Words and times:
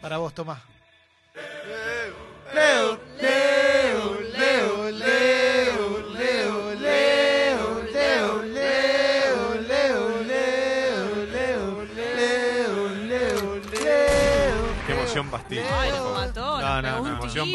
Para 0.00 0.16
vos, 0.18 0.32
Tomás. 0.34 0.60
Leo, 2.54 2.98
Leo, 3.20 4.20
Leo, 4.36 4.90
Leo, 4.90 4.90
Leo, 4.90 6.00
Leo, 6.10 6.74
Leo, 6.74 7.82
Leo, 7.84 9.54
Leo, 9.54 9.60
Leo, 9.60 10.26
Leo, 11.26 11.84
Leo, 12.16 12.88
Leo, 13.06 13.56
Leo. 13.70 14.64
Qué 14.86 14.92
emoción 14.92 15.30
Bastil. 15.30 15.62
Ay, 15.70 15.90
favor. 15.90 16.14
mató, 16.14 16.60
No, 16.60 16.82
no, 16.82 17.08
emoción 17.08 17.46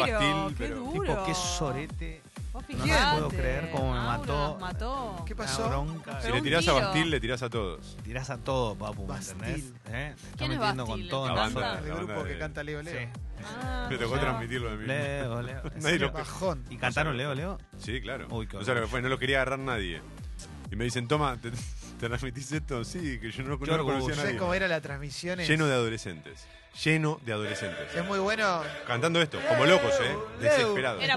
qué 0.50 0.54
pero- 0.58 0.76
duro. 0.76 1.02
Tipo, 1.12 1.24
qué 1.26 1.34
sorete. 1.34 2.22
No 2.68 2.84
puedo 3.12 3.28
creer 3.28 3.70
cómo 3.70 3.92
me 3.94 4.00
mató. 4.00 4.58
mató. 4.60 5.22
¿Qué 5.26 5.34
pasó? 5.36 5.68
bronca. 5.68 6.12
Si 6.16 6.22
Pero 6.22 6.34
le 6.34 6.40
un 6.40 6.44
tirás 6.44 6.68
a 6.68 6.72
tiro. 6.72 6.84
Bastil, 6.86 7.10
le 7.10 7.20
tirás 7.20 7.42
a 7.42 7.50
todos. 7.50 7.96
Tirás 8.02 8.30
a 8.30 8.38
todo, 8.38 8.74
papu, 8.74 9.02
¿me 9.02 9.08
Bastil. 9.08 9.36
entendés? 9.44 9.64
¿Eh? 9.88 10.14
Te 10.16 10.26
está 10.26 10.36
¿Quién 10.38 10.52
es 10.52 10.58
metiendo 10.58 10.86
Bastil? 10.86 11.02
con 11.04 11.08
todo 11.10 11.24
¿El 11.26 11.30
en 11.30 11.36
La 11.36 11.40
la 11.42 11.46
banda. 11.46 11.60
zona. 11.60 11.78
El 11.80 11.88
La 11.88 11.94
grupo 12.12 12.24
que 12.24 12.38
canta 12.38 12.62
Leo 12.64 12.82
Leo. 12.82 12.98
Sí. 13.00 13.06
Ah, 13.44 13.86
Me 13.90 13.98
tocó 13.98 14.18
transmitirlo 14.18 14.70
de 14.70 14.76
mí. 14.78 14.86
Leo, 14.86 15.42
Leo. 15.42 15.62
Nadie 15.82 15.98
lo- 15.98 16.12
Bajón. 16.12 16.64
¿Y 16.70 16.76
cantaron 16.76 17.16
Leo, 17.16 17.34
Leo? 17.34 17.58
Sí, 17.78 18.00
claro. 18.00 18.26
Uy, 18.30 18.46
qué 18.46 18.56
o 18.56 18.64
sea, 18.64 18.74
lo 18.74 18.80
que 18.82 18.86
fue, 18.88 19.02
no 19.02 19.08
lo 19.08 19.18
quería 19.18 19.36
agarrar 19.42 19.58
nadie. 19.58 20.00
Y 20.70 20.74
me 20.76 20.84
dicen, 20.84 21.06
toma, 21.06 21.36
¿te, 21.40 21.50
te 21.52 21.56
transmitís 21.96 22.52
esto? 22.52 22.84
Sí, 22.84 23.18
que 23.18 23.30
yo 23.30 23.42
no, 23.42 23.56
no 23.56 23.76
lo 23.76 23.84
conocía 23.84 24.12
a 24.12 24.16
¿Sabes 24.16 24.24
nadie. 24.24 24.38
cómo 24.38 24.54
era 24.54 24.68
la 24.68 24.80
transmisión? 24.80 25.38
Lleno 25.38 25.66
de 25.66 25.74
adolescentes. 25.74 26.46
Lleno 26.84 27.18
de 27.24 27.32
adolescentes. 27.32 27.94
Es 27.94 28.04
muy 28.04 28.18
bueno. 28.18 28.62
Cantando 28.86 29.22
esto, 29.22 29.40
como 29.48 29.64
locos, 29.64 29.94
¿eh? 30.02 30.14
Desesperados. 30.40 31.02
Era 31.02 31.14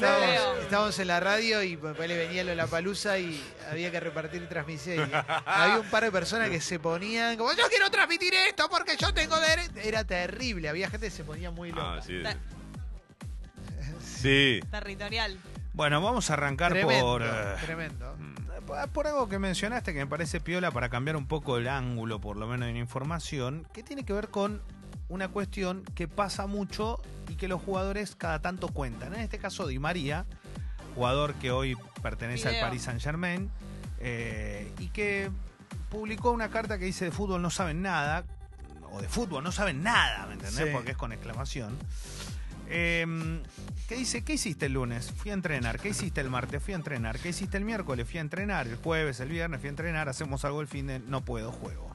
Estábamos, 0.62 0.98
en 1.00 1.08
la 1.08 1.20
radio 1.20 1.62
y 1.64 1.76
después 1.76 2.08
le 2.08 2.18
venía 2.18 2.44
lo 2.46 2.56
la 2.56 2.68
palusa 2.68 3.20
y 3.20 3.44
había 3.70 3.92
que 3.92 4.00
repartir 4.00 4.48
transmisión. 4.48 5.10
Y 5.10 5.14
había 5.46 5.80
un 5.80 5.90
par 5.90 6.06
de 6.06 6.12
personas 6.12 6.50
que 6.50 6.62
se 6.62 6.80
ponían 6.80 7.36
como, 7.36 7.52
yo 7.54 7.68
quiero 7.70 7.90
transmitir 7.92 8.34
esto 8.34 8.70
porque 8.70 8.96
yo 8.96 9.14
tengo 9.14 9.38
derecho. 9.38 9.74
Era 9.84 10.06
terrible, 10.06 10.70
había 10.70 10.90
gente 10.90 11.08
que 11.08 11.12
se 11.12 11.26
ponía 11.26 11.52
muy 11.52 11.72
loca. 11.72 11.96
Ah, 11.96 12.02
sí. 12.02 12.22
Sí. 14.02 14.60
Territorial. 14.72 15.38
Bueno, 15.80 16.02
vamos 16.02 16.30
a 16.30 16.34
arrancar 16.34 16.74
tremendo, 16.74 17.06
por... 17.06 17.24
eh, 17.24 17.56
tremendo. 17.62 18.14
Mm. 18.18 18.90
Por 18.92 19.08
algo 19.08 19.30
que 19.30 19.40
mencionaste 19.40 19.94
que 19.94 20.00
me 20.00 20.08
parece 20.08 20.42
piola 20.42 20.72
para 20.72 20.90
cambiar 20.90 21.16
un 21.16 21.26
poco 21.26 21.56
el 21.56 21.70
ángulo, 21.70 22.20
por 22.20 22.36
lo 22.36 22.48
menos 22.48 22.68
en 22.68 22.76
información, 22.76 23.66
que 23.72 23.82
tiene 23.82 24.04
que 24.04 24.12
ver 24.12 24.28
con 24.28 24.62
una 25.08 25.30
cuestión 25.30 25.86
que 25.96 26.10
pasa 26.10 26.48
mucho 26.48 27.02
y 27.30 27.36
que 27.36 27.48
los 27.48 27.62
jugadores 27.62 28.18
cada 28.18 28.42
tanto 28.42 28.68
cuentan. 28.68 29.14
En 29.14 29.22
este 29.22 29.40
caso, 29.40 29.68
Di 29.68 29.80
María, 29.80 30.26
jugador 30.96 31.36
que 31.36 31.50
hoy 31.50 31.78
pertenece 32.04 32.50
Video. 32.50 32.62
al 32.62 32.70
Paris 32.70 32.82
Saint 32.84 33.02
Germain 33.02 33.50
y 34.02 34.88
que 34.90 35.32
publicó 35.90 36.32
una 36.32 36.50
carta 36.50 36.78
que 36.78 36.84
dice 36.84 37.06
de 37.06 37.12
fútbol 37.12 37.42
no 37.42 37.50
saben 37.50 37.82
nada, 37.82 38.26
o 38.92 39.02
de 39.02 39.08
fútbol 39.08 39.46
no 39.46 39.54
saben 39.54 39.82
nada, 39.82 40.26
¿me 40.28 40.34
entendés? 40.34 40.68
Sí. 40.68 40.74
Porque 40.74 40.92
es 40.92 40.98
con 40.98 41.14
exclamación. 41.14 41.78
Eh, 42.70 43.42
¿Qué 43.90 43.96
dice? 43.96 44.24
¿Qué 44.24 44.34
hiciste 44.34 44.68
el 44.68 44.74
lunes? 44.74 45.12
Fui 45.12 45.32
a 45.32 45.34
entrenar. 45.34 45.80
¿Qué 45.80 45.90
hiciste 45.90 46.22
el 46.22 46.30
martes? 46.30 46.62
Fui 46.62 46.74
a 46.74 46.78
entrenar. 46.78 47.18
¿Qué 47.18 47.30
hiciste 47.30 47.58
el 47.58 47.66
miércoles? 47.66 48.08
Fui 48.08 48.20
a 48.20 48.22
entrenar. 48.22 48.68
El 48.68 48.76
jueves, 48.76 49.20
el 49.20 49.30
viernes, 49.30 49.60
fui 49.60 49.68
a 49.68 49.72
entrenar. 49.72 50.10
Hacemos 50.10 50.46
algo 50.46 50.62
el 50.62 50.68
fin 50.68 50.86
de... 50.86 51.00
No 51.00 51.26
puedo, 51.26 51.52
juego. 51.52 51.90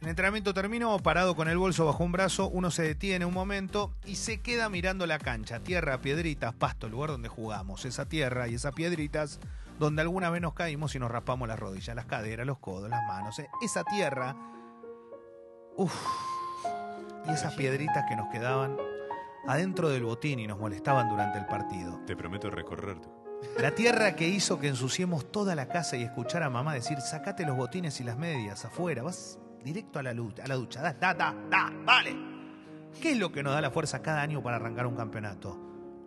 El 0.00 0.08
entrenamiento 0.08 0.54
terminó, 0.54 0.96
parado 1.00 1.36
con 1.36 1.48
el 1.48 1.58
bolso 1.58 1.84
bajo 1.84 2.04
un 2.04 2.12
brazo, 2.12 2.48
uno 2.48 2.70
se 2.70 2.84
detiene 2.84 3.26
un 3.26 3.34
momento 3.34 3.92
y 4.06 4.14
se 4.14 4.40
queda 4.40 4.68
mirando 4.68 5.06
la 5.06 5.18
cancha, 5.18 5.58
tierra, 5.58 6.00
piedritas, 6.00 6.54
pasto, 6.54 6.88
lugar 6.88 7.10
donde 7.10 7.28
jugamos, 7.28 7.84
esa 7.84 8.08
tierra 8.08 8.46
y 8.46 8.54
esas 8.54 8.74
piedritas 8.74 9.40
donde 9.80 10.02
alguna 10.02 10.30
vez 10.30 10.40
nos 10.40 10.54
caímos 10.54 10.94
y 10.94 11.00
nos 11.00 11.10
raspamos 11.10 11.48
las 11.48 11.58
rodillas, 11.58 11.96
las 11.96 12.06
caderas, 12.06 12.46
los 12.46 12.58
codos, 12.58 12.88
las 12.88 13.04
manos, 13.08 13.40
eh, 13.40 13.48
esa 13.60 13.82
tierra, 13.82 14.36
uff, 15.76 15.94
y 17.26 17.32
esas 17.32 17.54
piedritas 17.54 18.04
que 18.08 18.14
nos 18.14 18.28
quedaban 18.30 18.76
adentro 19.46 19.88
del 19.88 20.04
botín 20.04 20.38
y 20.38 20.46
nos 20.46 20.58
molestaban 20.58 21.08
durante 21.08 21.38
el 21.38 21.46
partido. 21.46 22.00
Te 22.06 22.16
prometo 22.16 22.50
recorrerte. 22.50 23.08
La 23.58 23.72
tierra 23.72 24.16
que 24.16 24.28
hizo 24.28 24.58
que 24.58 24.68
ensuciemos 24.68 25.30
toda 25.30 25.54
la 25.54 25.68
casa 25.68 25.96
y 25.96 26.02
escuchar 26.02 26.42
a 26.42 26.50
mamá 26.50 26.74
decir, 26.74 27.00
sacate 27.00 27.46
los 27.46 27.56
botines 27.56 28.00
y 28.00 28.04
las 28.04 28.18
medias 28.18 28.64
afuera, 28.64 29.02
vas 29.02 29.38
directo 29.62 29.98
a 29.98 30.02
la, 30.02 30.12
lucha, 30.12 30.44
a 30.44 30.48
la 30.48 30.56
ducha, 30.56 30.82
da, 30.82 30.92
da, 30.92 31.14
da, 31.14 31.34
da, 31.48 31.72
vale. 31.84 32.16
¿Qué 33.00 33.12
es 33.12 33.18
lo 33.18 33.30
que 33.30 33.42
nos 33.42 33.52
da 33.52 33.60
la 33.60 33.70
fuerza 33.70 34.02
cada 34.02 34.22
año 34.22 34.42
para 34.42 34.56
arrancar 34.56 34.86
un 34.86 34.96
campeonato? 34.96 35.56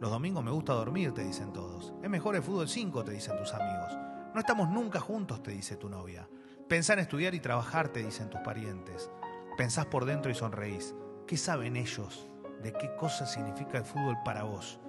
Los 0.01 0.11
domingos 0.11 0.43
me 0.43 0.51
gusta 0.51 0.73
dormir, 0.73 1.13
te 1.13 1.23
dicen 1.23 1.53
todos. 1.53 1.93
Es 2.01 2.09
mejor 2.09 2.35
el 2.35 2.43
fútbol 2.43 2.67
5, 2.67 3.03
te 3.03 3.11
dicen 3.11 3.37
tus 3.37 3.53
amigos. 3.53 3.97
No 4.33 4.39
estamos 4.39 4.69
nunca 4.69 4.99
juntos, 4.99 5.43
te 5.43 5.51
dice 5.51 5.77
tu 5.77 5.89
novia. 5.89 6.27
Pensá 6.67 6.93
en 6.93 6.99
estudiar 6.99 7.35
y 7.35 7.39
trabajar, 7.39 7.89
te 7.89 8.03
dicen 8.03 8.29
tus 8.29 8.41
parientes. 8.41 9.09
Pensás 9.57 9.85
por 9.85 10.05
dentro 10.05 10.31
y 10.31 10.35
sonreís. 10.35 10.95
¿Qué 11.27 11.37
saben 11.37 11.75
ellos 11.75 12.30
de 12.61 12.73
qué 12.73 12.95
cosa 12.95 13.25
significa 13.25 13.77
el 13.77 13.85
fútbol 13.85 14.17
para 14.23 14.43
vos? 14.43 14.79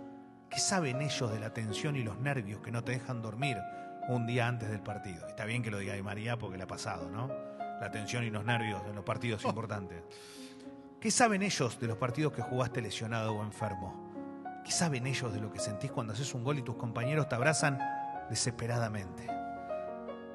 ¿Qué 0.50 0.60
saben 0.60 1.00
ellos 1.00 1.33
de 1.33 1.41
la 1.41 1.53
tensión 1.53 1.97
y 1.97 2.03
los 2.03 2.19
nervios 2.19 2.60
que 2.60 2.71
no 2.71 2.84
te 2.84 2.93
dejan 2.93 3.22
dormir 3.22 3.56
un 4.09 4.27
día 4.27 4.47
antes 4.47 4.69
del 4.69 4.83
partido? 4.83 5.27
Está 5.27 5.44
bien 5.47 5.62
que 5.62 5.71
lo 5.71 5.78
diga 5.78 5.94
Di 5.94 6.03
María 6.03 6.38
porque 6.38 6.59
le 6.59 6.65
ha 6.65 6.66
pasado, 6.66 7.09
¿no? 7.09 7.28
La 7.81 7.91
tensión 7.91 8.25
y 8.25 8.31
los 8.31 8.44
nervios 8.44 8.83
en 8.87 8.94
los 8.94 9.05
partidos 9.05 9.44
importantes. 9.44 10.03
¿Qué 11.00 11.10
saben 11.10 11.43
ellos 11.43 11.81
de 11.81 11.87
los 11.87 11.97
partidos 11.97 12.33
que 12.33 12.43
jugaste 12.43 12.83
lesionado 12.83 13.33
o 13.34 13.43
enfermo? 13.43 14.12
¿Qué 14.65 14.71
saben 14.71 15.06
ellos 15.06 15.33
de 15.33 15.41
lo 15.41 15.50
que 15.50 15.59
sentís 15.59 15.91
cuando 15.91 16.12
haces 16.12 16.34
un 16.34 16.44
gol 16.44 16.59
y 16.59 16.62
tus 16.62 16.77
compañeros 16.77 17.28
te 17.28 17.34
abrazan 17.34 17.78
desesperadamente? 18.28 19.27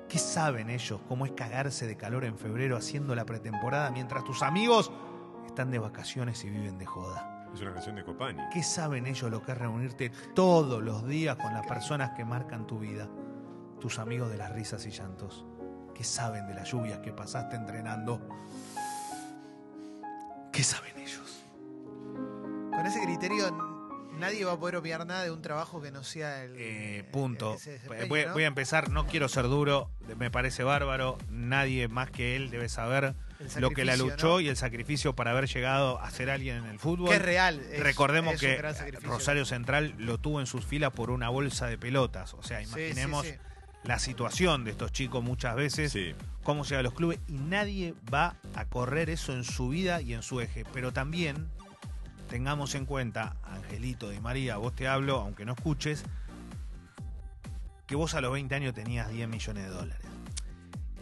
¿Qué 0.09 0.17
saben 0.17 0.69
ellos 0.69 0.99
cómo 1.07 1.25
es 1.25 1.33
cagarse 1.33 1.85
de 1.85 1.95
calor 1.95 2.25
en 2.25 2.37
febrero 2.37 2.75
haciendo 2.75 3.13
la 3.13 3.25
pretemporada 3.25 3.91
mientras 3.91 4.23
tus 4.23 4.41
amigos 4.41 4.91
están 5.57 5.71
de 5.71 5.79
vacaciones 5.79 6.43
y 6.43 6.51
viven 6.51 6.77
de 6.77 6.85
joda? 6.85 7.47
Es 7.51 7.61
una 7.61 7.73
canción 7.73 7.95
de 7.95 8.03
Copani. 8.03 8.39
¿Qué 8.53 8.61
saben 8.61 9.07
ellos 9.07 9.31
lo 9.31 9.41
que 9.41 9.53
es 9.53 9.57
reunirte 9.57 10.11
todos 10.35 10.83
los 10.83 11.07
días 11.07 11.35
con 11.35 11.51
las 11.51 11.65
personas 11.65 12.11
que 12.11 12.23
marcan 12.23 12.67
tu 12.67 12.77
vida? 12.77 13.09
Tus 13.81 13.97
amigos 13.97 14.29
de 14.29 14.37
las 14.37 14.51
risas 14.51 14.85
y 14.85 14.91
llantos. 14.91 15.47
¿Qué 15.95 16.03
saben 16.03 16.45
de 16.45 16.53
las 16.53 16.71
lluvias 16.71 16.99
que 16.99 17.11
pasaste 17.11 17.55
entrenando? 17.55 18.21
¿Qué 20.53 20.61
saben 20.61 20.95
ellos? 20.99 21.43
Con 22.13 22.85
ese 22.85 23.01
criterio 23.01 23.49
nadie 24.19 24.45
va 24.45 24.51
a 24.51 24.59
poder 24.59 24.75
opinar 24.75 25.07
nada 25.07 25.23
de 25.23 25.31
un 25.31 25.41
trabajo 25.41 25.81
que 25.81 25.89
no 25.89 26.03
sea 26.03 26.43
el... 26.43 26.53
Eh, 26.55 27.09
punto. 27.11 27.53
desempeño, 27.53 28.07
Voy, 28.09 28.25
¿no? 28.27 28.33
voy 28.33 28.43
a 28.43 28.47
empezar, 28.47 28.91
no 28.91 29.07
quiero 29.07 29.27
ser 29.27 29.45
duro, 29.45 29.89
me 30.19 30.29
parece 30.29 30.63
bárbaro. 30.63 31.17
Nadie 31.31 31.87
más 31.87 32.11
que 32.11 32.35
él 32.35 32.51
debe 32.51 32.69
saber 32.69 33.15
lo 33.59 33.69
que 33.71 33.85
la 33.85 33.95
luchó 33.95 34.27
¿no? 34.35 34.39
y 34.39 34.47
el 34.49 34.57
sacrificio 34.57 35.15
para 35.15 35.31
haber 35.31 35.47
llegado 35.47 35.99
a 36.01 36.09
ser 36.11 36.29
alguien 36.29 36.57
en 36.57 36.65
el 36.65 36.79
fútbol. 36.79 37.13
Es 37.13 37.21
real. 37.21 37.59
es- 37.71 37.79
Recordemos 37.81 38.35
es 38.35 38.39
que. 38.41 38.61
Rosario 39.01 39.45
Central 39.45 39.93
lo 39.97 40.17
tuvo 40.17 40.39
en 40.39 40.47
sus 40.47 40.65
filas 40.65 40.91
por 40.91 41.11
una 41.11 41.29
bolsa 41.29 41.67
de 41.67 41.77
pelotas. 41.77 42.33
O 42.33 42.43
sea, 42.43 42.59
Sí, 42.59 42.65
sí, 42.65 42.71
imaginemos 42.71 43.25
sí. 43.25 43.33
la 43.83 43.99
situación 43.99 44.63
de 44.63 44.71
estos 44.71 44.91
chicos 44.91 45.23
muchas 45.23 45.55
veces, 45.55 45.91
Sí. 45.91 46.13
cómo 46.43 46.63
llega 46.63 46.79
a 46.79 46.83
los 46.83 46.93
clubes, 46.93 47.19
y 47.27 47.33
nadie 47.33 47.93
va 48.13 48.35
a 48.55 48.65
correr 48.65 49.09
eso 49.09 49.33
en 49.33 49.43
su 49.43 49.69
vida 49.69 50.01
y 50.01 50.13
en 50.13 50.23
su 50.23 50.41
eje. 50.41 50.65
Pero 50.73 50.91
también 50.91 51.47
tengamos 52.29 52.75
en 52.75 52.85
cuenta, 52.85 53.37
Angelito 53.43 54.09
de 54.09 54.19
María, 54.19 54.57
vos 54.57 54.75
te 54.75 54.87
hablo, 54.87 55.17
aunque 55.21 55.45
no 55.45 55.53
escuches, 55.53 56.03
que 57.85 57.95
vos 57.95 58.13
a 58.15 58.21
los 58.21 58.33
20 58.33 58.53
años 58.55 58.73
tenías 58.73 59.09
10 59.09 59.27
millones 59.29 59.63
de 59.63 59.69
dólares. 59.69 60.05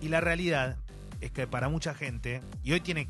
Y 0.01 0.09
la 0.09 0.21
realidad 0.21 0.77
es 1.25 1.31
que 1.31 1.47
para 1.47 1.69
mucha 1.69 1.93
gente, 1.93 2.41
y 2.63 2.71
hoy 2.73 2.81
tiene 2.81 3.07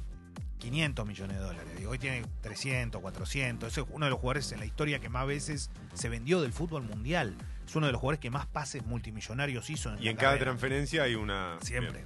500 0.59 1.05
millones 1.05 1.37
de 1.37 1.43
dólares, 1.43 1.85
hoy 1.85 1.99
tiene 1.99 2.25
300, 2.41 3.01
400, 3.01 3.77
es 3.77 3.85
uno 3.89 4.05
de 4.05 4.09
los 4.09 4.19
jugadores 4.19 4.51
en 4.51 4.59
la 4.59 4.65
historia 4.65 4.99
que 4.99 5.09
más 5.09 5.27
veces 5.27 5.69
se 5.93 6.09
vendió 6.09 6.41
del 6.41 6.53
fútbol 6.53 6.83
mundial. 6.83 7.35
Es 7.67 7.75
uno 7.75 7.87
de 7.87 7.91
los 7.91 7.99
jugadores 7.99 8.19
que 8.19 8.29
más 8.29 8.45
pases 8.45 8.85
multimillonarios 8.85 9.69
hizo 9.69 9.93
en 9.93 10.01
Y 10.01 10.07
en 10.07 10.15
cada 10.15 10.33
carrera. 10.33 10.51
transferencia 10.51 11.03
hay 11.03 11.15
una. 11.15 11.57
Siempre. 11.61 12.03
Bien. 12.03 12.05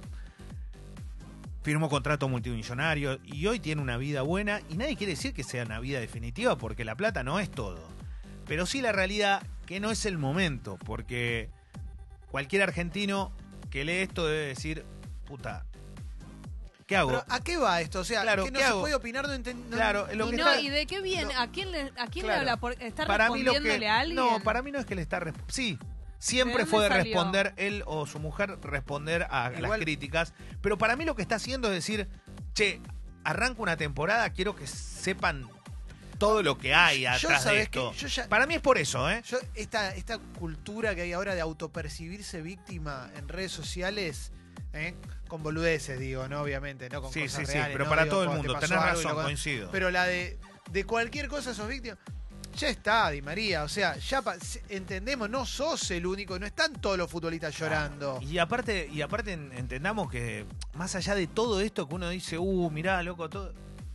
Firmó 1.62 1.90
contrato 1.90 2.28
multimillonario 2.28 3.18
y 3.22 3.46
hoy 3.46 3.60
tiene 3.60 3.82
una 3.82 3.98
vida 3.98 4.22
buena 4.22 4.62
y 4.70 4.76
nadie 4.78 4.96
quiere 4.96 5.12
decir 5.12 5.34
que 5.34 5.44
sea 5.44 5.64
una 5.64 5.78
vida 5.78 6.00
definitiva 6.00 6.56
porque 6.56 6.84
la 6.84 6.96
plata 6.96 7.22
no 7.22 7.38
es 7.38 7.50
todo. 7.50 7.86
Pero 8.46 8.64
sí 8.64 8.80
la 8.80 8.92
realidad 8.92 9.42
que 9.66 9.78
no 9.78 9.90
es 9.90 10.06
el 10.06 10.16
momento 10.16 10.78
porque 10.86 11.50
cualquier 12.30 12.62
argentino 12.62 13.30
que 13.70 13.84
lee 13.84 13.98
esto 13.98 14.26
debe 14.26 14.46
decir, 14.46 14.84
puta, 15.26 15.66
¿qué 16.90 16.96
hago? 16.96 17.10
Pero 17.10 17.24
¿a 17.28 17.40
qué 17.40 17.56
va 17.56 17.80
esto? 17.80 18.00
O 18.00 18.04
sea, 18.04 18.22
Claro, 18.22 18.44
que 18.44 18.50
no 18.50 18.58
¿qué 18.58 18.64
se 18.64 18.70
hago? 18.70 18.80
puede 18.80 18.94
opinar, 18.96 19.26
no 19.28 19.38
no- 19.38 19.76
Claro, 19.76 20.08
lo 20.12 20.26
y 20.26 20.30
que 20.32 20.36
no, 20.36 20.48
está- 20.48 20.60
¿y 20.60 20.68
de 20.68 20.86
qué 20.86 21.00
viene? 21.00 21.32
no. 21.32 21.40
¿A 21.40 21.46
quién 21.50 21.70
le, 21.70 21.80
a 21.96 22.06
quién 22.08 22.24
Claro. 22.26 22.26
le 22.26 22.32
habla? 22.50 22.56
Por, 22.58 22.72
¿Está 22.82 23.06
para 23.06 23.30
mí 23.30 23.42
lo 23.44 23.52
respondiéndole 23.52 23.78
que 23.78 23.88
a 23.88 23.98
alguien? 24.00 24.16
no 24.16 24.40
para 24.42 24.60
mí 24.62 24.72
no 24.72 24.78
es 24.80 24.86
que 24.86 24.94
le 24.96 25.02
está 25.02 25.20
resp- 25.20 25.36
sí 25.48 25.78
siempre 26.18 26.64
¿De 26.64 26.64
dónde 26.64 26.70
fue 26.70 26.82
de 26.82 26.88
salió? 26.90 27.04
responder 27.04 27.54
él 27.56 27.82
o 27.86 28.04
su 28.06 28.18
mujer 28.18 28.58
responder 28.62 29.26
a 29.30 29.50
las 29.50 29.70
críticas 29.78 30.34
pero 30.60 30.76
para 30.76 30.96
mí 30.96 31.04
lo 31.04 31.14
que 31.14 31.22
está 31.22 31.36
haciendo 31.36 31.68
es 31.68 31.74
decir 31.74 32.08
che 32.54 32.80
arranco 33.24 33.62
una 33.62 33.76
temporada 33.76 34.28
quiero 34.30 34.54
que 34.56 34.66
sepan 34.66 35.48
todo 36.18 36.42
lo 36.42 36.58
que 36.58 36.74
hay 36.74 37.02
Yo, 37.04 37.10
atrás 37.10 37.44
de 37.44 37.50
¿sabés 37.50 37.62
esto 37.62 37.92
qué? 37.92 37.98
Yo 38.00 38.08
ya- 38.08 38.28
para 38.28 38.46
mí 38.46 38.54
es 38.54 38.60
por 38.60 38.76
eso 38.76 39.08
eh 39.10 39.22
Yo, 39.26 39.38
esta, 39.54 39.94
esta 39.94 40.18
cultura 40.18 40.94
que 40.94 41.02
hay 41.02 41.12
ahora 41.14 41.34
de 41.34 41.40
autopercibirse 41.40 42.42
víctima 42.42 43.08
en 43.16 43.26
redes 43.28 43.52
sociales, 43.52 44.32
¿eh? 44.72 44.94
con 45.28 45.42
boludeces, 45.42 45.98
digo, 46.00 46.26
¿no? 46.28 46.42
Obviamente, 46.42 46.88
¿no? 46.88 47.02
Con 47.02 47.12
sí 47.12 47.22
cosas 47.22 47.40
sí 47.40 47.46
sí 47.46 47.52
reales, 47.52 47.72
pero 47.72 47.84
¿no? 47.84 47.90
para 47.90 48.04
Digo, 48.04 48.14
todo 48.16 48.22
el 48.24 48.30
mundo 48.30 48.54
tenés 48.58 48.70
razón 48.82 49.16
lo- 49.16 49.22
coincido 49.22 49.68
Pero 49.70 49.90
la 49.90 50.04
de 50.06 50.38
de 50.70 50.84
cualquier 50.84 51.28
cosa 51.28 51.52
sos 51.54 51.68
víctima. 51.68 51.96
Ya 52.56 52.68
está, 52.68 53.10
Di 53.10 53.22
María. 53.22 53.62
O 53.62 53.68
sea, 53.68 53.96
ya 53.96 54.22
pa- 54.22 54.36
entendemos, 54.68 55.30
no 55.30 55.46
sos 55.46 55.88
el 55.92 56.04
único, 56.04 56.36
no 56.38 56.46
están 56.46 56.72
todos 56.80 56.98
los 56.98 57.08
futbolistas 57.10 57.56
llorando. 57.56 58.18
Y 58.22 58.38
aparte, 58.38 58.88
y 58.92 59.02
aparte 59.02 59.32
en- 59.32 59.52
entendamos 59.52 60.10
que 60.10 60.46
más 60.74 60.94
allá 60.96 61.14
de 61.14 61.28
todo 61.28 61.60
esto 61.60 61.88
que 61.88 61.94
uno 61.94 62.08
dice, 62.08 62.38
uh, 62.38 62.70
mirá, 62.70 63.02
loco, 63.04 63.28
todo. 63.30 63.52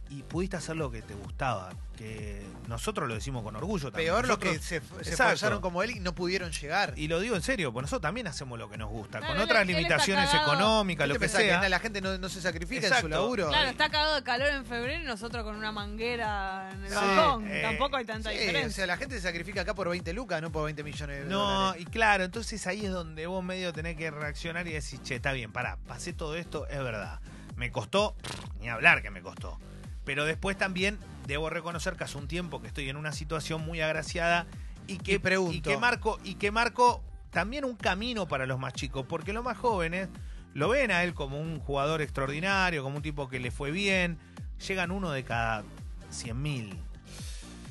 Y 0.10 0.22
pudiste 0.22 0.56
hacer 0.58 0.76
lo 0.76 0.92
que 0.92 1.02
te 1.02 1.16
gustaba. 1.16 1.72
Que 1.98 2.46
nosotros 2.68 3.08
lo 3.08 3.16
decimos 3.16 3.42
con 3.42 3.56
orgullo 3.56 3.90
también. 3.90 4.10
Peor 4.12 4.28
los 4.28 4.38
Nosotros- 4.38 4.54
que 4.54 4.60
se, 4.60 4.82
se 5.04 5.12
esforzaron 5.12 5.62
como 5.62 5.82
él 5.82 5.92
y 5.92 6.00
no 6.00 6.14
pudieron 6.14 6.52
llegar. 6.52 6.94
Y 6.98 7.08
lo 7.08 7.20
digo 7.22 7.36
en 7.38 7.42
serio, 7.42 7.72
porque 7.72 7.84
nosotros 7.84 8.02
también 8.02 8.28
hacemos 8.28 8.60
lo 8.60 8.70
que 8.70 8.78
nos 8.78 8.90
gusta. 8.90 9.20
Claro, 9.20 9.28
con 9.34 9.38
él- 9.38 9.44
otras 9.44 9.66
limitaciones 9.66 10.32
económicas, 10.34 11.08
¿Qué 11.08 11.14
lo 11.14 11.20
que 11.20 11.28
sea. 11.30 11.68
la 11.70 11.80
gente 11.80 12.02
no, 12.02 12.18
no 12.18 12.30
se 12.30 12.42
sacrifica 12.42 12.88
en 12.88 12.94
su 13.02 13.08
laburo? 13.08 13.48
Claro, 13.48 13.70
está 13.70 13.90
cagado 13.90 14.16
de 14.16 14.24
calor 14.24 14.50
en 14.50 14.66
febrero 14.66 15.02
y 15.04 15.06
nosotros 15.06 15.44
con 15.44 15.56
una 15.56 15.72
manguera 15.72 16.70
en 16.74 16.84
el 16.84 16.90
Sí, 16.90 16.96
balcón. 16.96 17.48
eh, 17.48 17.62
Tampoco 17.62 17.96
hay 17.98 18.06
tanta 18.06 18.30
Sí, 18.30 18.36
o 18.38 18.40
diferencia. 18.40 18.72
sea, 18.76 18.88
la 18.88 18.98
gente 18.98 19.16
se 19.16 19.22
sacrifica 19.22 19.62
acá 19.62 19.74
por 19.74 19.90
20 19.90 20.14
lucas, 20.14 20.42
no 20.42 20.52
por 20.52 20.66
20 20.66 20.84
millones 20.84 21.20
de 21.24 21.26
No, 21.26 21.40
dólares. 21.70 21.82
y 21.82 21.86
claro, 21.86 22.24
entonces 22.26 22.68
ahí 22.68 22.86
es 22.86 22.92
donde 22.92 23.26
vos 23.26 23.44
medio 23.44 23.72
tenés 23.74 23.96
que 23.96 24.12
reaccionar 24.12 24.68
y 24.68 24.74
decir, 24.74 25.02
che, 25.02 25.16
está 25.16 25.32
bien, 25.32 25.52
pará, 25.52 25.78
pasé 25.88 26.14
todo 26.14 26.36
esto, 26.36 26.68
es 26.68 26.78
verdad. 26.80 27.20
Me 27.56 27.72
costó, 27.72 28.16
ni 28.60 28.68
hablar 28.68 29.02
que 29.02 29.10
me 29.12 29.22
costó. 29.22 29.58
Pero 30.06 30.26
después 30.26 30.58
también 30.58 31.00
debo 31.28 31.50
reconocer 31.50 31.96
que 31.96 32.04
hace 32.04 32.18
un 32.18 32.28
tiempo 32.28 32.62
que 32.62 32.68
estoy 32.68 32.90
en 32.90 32.98
una 32.98 33.12
situación 33.12 33.66
muy 33.66 33.82
agraciada 33.82 34.46
y 34.88 34.98
que, 34.98 35.20
pregunto. 35.20 35.56
y 35.56 35.62
que 35.62 35.78
marco, 35.78 36.20
y 36.24 36.36
que 36.36 36.52
marco 36.52 37.04
también 37.32 37.66
un 37.66 37.76
camino 37.76 38.28
para 38.28 38.46
los 38.46 38.60
más 38.60 38.74
chicos, 38.74 39.06
porque 39.08 39.34
los 39.34 39.44
más 39.44 39.58
jóvenes 39.58 40.08
lo 40.54 40.70
ven 40.70 40.92
a 40.92 41.04
él 41.04 41.14
como 41.14 41.40
un 41.40 41.60
jugador 41.60 42.02
extraordinario, 42.02 42.82
como 42.82 42.98
un 42.98 43.02
tipo 43.02 43.28
que 43.28 43.40
le 43.40 43.52
fue 43.52 43.72
bien. 43.72 44.18
Llegan 44.66 44.90
uno 44.90 45.12
de 45.12 45.24
cada 45.26 45.66
100 46.12 46.42
mil 46.42 46.80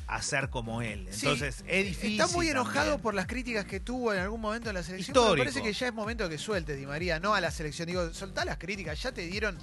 a 0.07 0.21
ser 0.21 0.51
como 0.51 0.83
él. 0.83 1.09
Sí, 1.11 1.27
Entonces 1.27 1.65
es 1.67 1.87
difícil. 1.87 2.21
Está 2.21 2.37
muy 2.37 2.49
enojado 2.49 2.75
también. 2.75 3.01
por 3.01 3.15
las 3.15 3.27
críticas 3.27 3.65
que 3.65 3.81
tuvo 3.81 4.13
en 4.13 4.21
algún 4.21 4.41
momento 4.41 4.69
en 4.69 4.75
la 4.75 4.83
selección. 4.83 5.31
Me 5.31 5.39
parece 5.39 5.63
que 5.63 5.73
ya 5.73 5.89
es 5.89 5.95
momento 5.95 6.29
que 6.29 6.37
sueltes, 6.37 6.79
Di 6.79 6.85
María, 6.85 7.19
no 7.21 7.35
a 7.35 7.41
la 7.41 7.51
selección. 7.51 7.87
Digo, 7.87 8.13
soltá 8.13 8.45
las 8.45 8.59
críticas, 8.59 9.03
ya 9.03 9.13
te 9.13 9.23
dieron. 9.27 9.57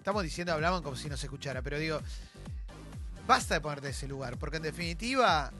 Estamos 0.00 0.22
diciendo, 0.22 0.54
hablaban 0.54 0.82
como 0.82 0.96
si 0.96 1.10
no 1.10 1.16
se 1.18 1.26
escuchara, 1.26 1.60
pero 1.60 1.78
digo, 1.78 2.00
basta 3.26 3.52
de 3.54 3.60
ponerte 3.60 3.90
ese 3.90 4.08
lugar, 4.08 4.38
porque 4.38 4.56
en 4.56 4.62
definitiva, 4.62 5.52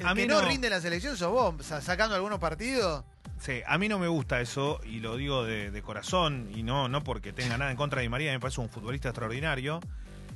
el 0.00 0.06
A 0.06 0.14
que 0.14 0.22
mí 0.22 0.26
no, 0.26 0.42
no. 0.42 0.48
rinde 0.48 0.68
la 0.68 0.80
selección 0.80 1.16
sos 1.16 1.30
vos, 1.30 1.54
o 1.60 1.62
sea, 1.62 1.80
sacando 1.80 2.16
algunos 2.16 2.40
partidos. 2.40 3.04
Sí, 3.38 3.62
a 3.68 3.78
mí 3.78 3.88
no 3.88 4.00
me 4.00 4.08
gusta 4.08 4.40
eso 4.40 4.80
y 4.84 4.98
lo 4.98 5.16
digo 5.16 5.44
de, 5.44 5.70
de 5.70 5.80
corazón 5.82 6.50
y 6.52 6.64
no, 6.64 6.88
no 6.88 7.04
porque 7.04 7.32
tenga 7.32 7.56
nada 7.56 7.70
en 7.70 7.76
contra 7.76 8.00
de 8.00 8.02
Di 8.02 8.08
María, 8.08 8.32
me 8.32 8.40
parece 8.40 8.60
un 8.60 8.68
futbolista 8.68 9.10
extraordinario, 9.10 9.78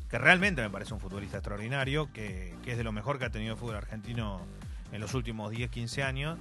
que 0.08 0.16
realmente 0.16 0.62
me 0.62 0.70
parece 0.70 0.94
un 0.94 1.00
futbolista 1.00 1.38
extraordinario, 1.38 2.12
que, 2.12 2.54
que 2.62 2.70
es 2.72 2.78
de 2.78 2.84
lo 2.84 2.92
mejor 2.92 3.18
que 3.18 3.24
ha 3.24 3.30
tenido 3.30 3.54
el 3.54 3.58
fútbol 3.58 3.74
argentino 3.74 4.40
en 4.92 5.00
los 5.00 5.14
últimos 5.14 5.50
10, 5.50 5.68
15 5.68 6.04
años, 6.04 6.38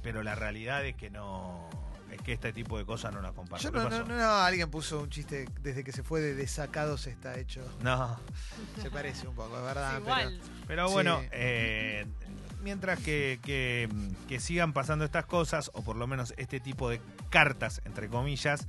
pero 0.00 0.22
la 0.22 0.36
realidad 0.36 0.86
es 0.86 0.94
que 0.94 1.10
no, 1.10 1.68
es 2.12 2.20
que 2.22 2.32
este 2.34 2.52
tipo 2.52 2.78
de 2.78 2.84
cosas 2.84 3.12
no 3.12 3.20
las 3.22 3.32
comparto. 3.32 3.64
Yo 3.64 3.72
¿Qué 3.72 3.78
no, 3.78 3.88
no, 3.88 4.04
no, 4.04 4.16
no, 4.16 4.30
alguien 4.36 4.70
puso 4.70 5.00
un 5.00 5.08
chiste 5.10 5.46
desde 5.62 5.82
que 5.82 5.92
se 5.92 6.02
fue 6.02 6.20
de 6.20 6.34
desacados 6.34 7.06
está 7.06 7.38
hecho. 7.38 7.62
No, 7.82 8.18
Se 8.80 8.90
parece 8.90 9.26
un 9.26 9.34
poco, 9.34 9.56
es 9.56 9.62
verdad. 9.64 9.94
Es 9.96 10.00
pero- 10.00 10.04
igual. 10.04 10.40
pero 10.66 10.88
Sí. 10.88 10.92
bueno, 10.94 11.20
eh, 11.32 12.06
mientras 12.62 13.00
que, 13.00 13.40
que- 13.42 13.88
que 14.28 14.38
sigan 14.40 14.72
pasando 14.72 15.04
estas 15.04 15.26
cosas, 15.26 15.70
o 15.74 15.82
por 15.82 15.96
lo 15.96 16.06
menos 16.06 16.34
este 16.36 16.60
tipo 16.60 16.88
de 16.90 17.00
cartas, 17.30 17.80
entre 17.84 18.08
comillas, 18.08 18.68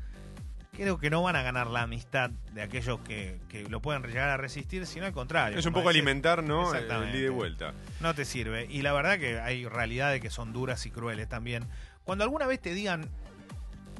creo 0.71 0.97
que 0.97 1.09
no 1.11 1.21
van 1.21 1.35
a 1.35 1.43
ganar 1.43 1.67
la 1.67 1.83
amistad 1.83 2.31
de 2.53 2.61
aquellos 2.63 2.99
que, 3.01 3.39
que 3.49 3.63
lo 3.69 3.79
pueden 3.81 4.01
llegar 4.03 4.29
a 4.29 4.37
resistir, 4.37 4.87
sino 4.87 5.05
al 5.05 5.13
contrario. 5.13 5.59
Es 5.59 5.65
un 5.67 5.73
poco 5.73 5.89
alimentar, 5.89 6.43
¿no? 6.43 6.71
El 6.73 6.77
Exactamente. 6.81 7.17
ida 7.19 7.27
y 7.27 7.29
vuelta. 7.29 7.73
No 7.99 8.15
te 8.15 8.25
sirve. 8.25 8.65
Y 8.71 8.81
la 8.81 8.93
verdad 8.93 9.19
que 9.19 9.39
hay 9.39 9.67
realidades 9.67 10.19
que 10.21 10.31
son 10.31 10.51
duras 10.53 10.83
y 10.87 10.89
crueles 10.91 11.29
también. 11.29 11.65
Cuando 12.05 12.23
alguna 12.23 12.47
vez 12.47 12.59
te 12.59 12.73
digan 12.73 13.07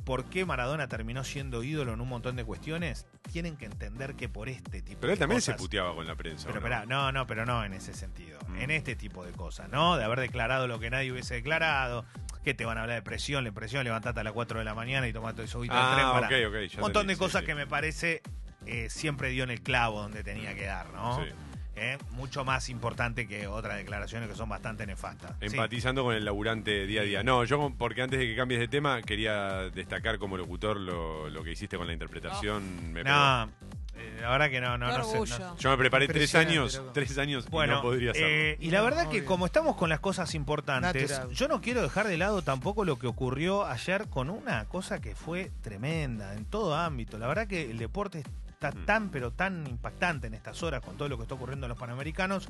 por 0.03 0.25
qué 0.25 0.45
Maradona 0.45 0.87
terminó 0.87 1.23
siendo 1.23 1.63
ídolo 1.63 1.93
en 1.93 2.01
un 2.01 2.09
montón 2.09 2.35
de 2.35 2.43
cuestiones, 2.43 3.05
tienen 3.31 3.55
que 3.57 3.65
entender 3.65 4.15
que 4.15 4.27
por 4.29 4.49
este 4.49 4.81
tipo 4.81 4.99
Pero 5.01 5.13
él 5.13 5.17
de 5.19 5.21
también 5.21 5.41
se 5.41 5.53
puteaba 5.53 5.95
con 5.95 6.05
la 6.05 6.15
prensa. 6.15 6.47
pero 6.47 6.59
¿o 6.59 6.61
no? 6.61 6.67
esperá, 6.67 6.85
no, 6.85 7.11
no, 7.11 7.25
pero 7.27 7.45
no 7.45 7.63
en 7.63 7.73
ese 7.73 7.93
sentido. 7.93 8.39
Mm. 8.47 8.57
En 8.59 8.71
este 8.71 8.95
tipo 8.95 9.25
de 9.25 9.31
cosas, 9.31 9.69
¿no? 9.69 9.95
De 9.97 10.03
haber 10.03 10.19
declarado 10.19 10.67
lo 10.67 10.79
que 10.79 10.89
nadie 10.89 11.11
hubiese 11.11 11.35
declarado. 11.35 12.05
que 12.43 12.53
te 12.53 12.65
van 12.65 12.77
a 12.77 12.81
hablar 12.81 12.97
de 12.97 13.01
presión? 13.01 13.45
Le 13.45 13.53
presión, 13.53 13.85
levantate 13.85 14.19
a 14.19 14.23
las 14.25 14.33
4 14.33 14.59
de 14.59 14.65
la 14.65 14.75
mañana 14.75 15.07
y 15.07 15.13
tomate 15.13 15.43
eso 15.43 15.59
tren 15.61 15.71
Ah, 15.73 16.11
para. 16.13 16.27
ok, 16.27 16.33
ok. 16.49 16.55
ya 16.67 16.75
Un 16.77 16.81
montón 16.81 17.03
entendí, 17.03 17.13
de 17.13 17.17
cosas 17.17 17.39
sí. 17.41 17.45
que 17.45 17.55
me 17.55 17.65
parece 17.67 18.21
eh, 18.65 18.89
siempre 18.89 19.29
dio 19.29 19.45
en 19.45 19.51
el 19.51 19.61
clavo 19.61 20.01
donde 20.01 20.23
tenía 20.23 20.53
que 20.53 20.65
dar, 20.65 20.89
¿no? 20.93 21.23
Sí. 21.23 21.31
Eh, 21.75 21.97
Mucho 22.11 22.45
más 22.45 22.69
importante 22.69 23.27
que 23.27 23.47
otras 23.47 23.77
declaraciones 23.77 24.29
que 24.29 24.35
son 24.35 24.47
bastante 24.47 24.85
nefastas. 24.85 25.31
Sí. 25.39 25.47
Empatizando 25.47 26.03
con 26.03 26.13
el 26.15 26.23
laburante 26.23 26.85
día 26.85 27.01
a 27.01 27.03
día. 27.03 27.23
No, 27.23 27.43
yo, 27.45 27.73
porque 27.77 28.01
antes 28.03 28.19
de 28.19 28.27
que 28.27 28.35
cambies 28.35 28.59
de 28.59 28.67
tema, 28.67 29.01
quería 29.01 29.69
destacar 29.71 30.19
como 30.19 30.37
locutor 30.37 30.79
lo, 30.79 31.29
lo 31.29 31.43
que 31.43 31.51
hiciste 31.53 31.75
con 31.77 31.87
la 31.87 31.93
interpretación. 31.93 32.93
Me 32.93 33.03
pegó. 33.03 33.15
No, 33.15 33.49
eh, 33.95 34.17
la 34.21 34.29
verdad 34.31 34.49
que 34.51 34.61
no, 34.61 34.77
no, 34.77 34.95
no 34.97 35.03
sé, 35.03 35.39
no- 35.39 35.57
Yo 35.57 35.69
me 35.71 35.77
preparé 35.77 36.07
tres 36.07 36.33
años, 36.35 36.81
tres 36.93 37.17
años 37.17 37.45
y 37.47 37.49
Bueno, 37.49 37.75
no 37.75 37.81
podría 37.81 38.11
hacerlo. 38.11 38.27
eh, 38.29 38.57
y 38.59 38.69
la 38.71 38.79
No, 38.79 38.83
verdad 38.85 39.09
que 39.09 39.25
como 39.25 39.45
estamos 39.47 39.75
con 39.75 39.89
las 39.89 39.99
cosas 39.99 40.33
importantes, 40.35 41.09
Natural. 41.11 41.35
yo 41.35 41.47
no 41.47 41.61
quiero 41.61 41.81
dejar 41.81 42.07
de 42.07 42.17
lado 42.17 42.41
tampoco 42.43 42.85
lo 42.85 42.97
que 42.99 43.07
ocurrió 43.07 43.65
ayer 43.65 44.07
con 44.09 44.29
una 44.29 44.65
cosa 44.65 44.99
que 45.01 45.15
fue 45.15 45.51
tremenda 45.61 46.33
en 46.35 46.45
todo 46.45 46.75
ámbito. 46.75 47.17
La 47.17 47.27
verdad 47.27 47.47
que 47.47 47.69
el 47.69 47.77
deporte 47.79 48.23
está 48.67 48.77
Mm. 48.79 48.85
tan 48.85 49.09
pero 49.09 49.31
tan 49.31 49.67
impactante 49.67 50.27
en 50.27 50.33
estas 50.33 50.61
horas 50.63 50.81
con 50.81 50.97
todo 50.97 51.09
lo 51.09 51.17
que 51.17 51.23
está 51.23 51.35
ocurriendo 51.35 51.65
en 51.65 51.69
los 51.69 51.77
Panamericanos 51.77 52.47